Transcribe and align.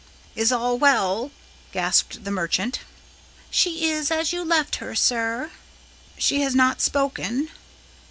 "Is 0.35 0.51
all 0.51 0.79
well?" 0.79 1.29
gasped 1.71 2.23
the 2.23 2.31
merchant. 2.31 2.79
"She 3.51 3.87
is 3.91 4.09
as 4.09 4.33
you 4.33 4.43
left 4.43 4.77
her, 4.77 4.95
sir." 4.95 5.51
"She 6.17 6.41
has 6.41 6.55
not 6.55 6.81
spoken?" 6.81 7.49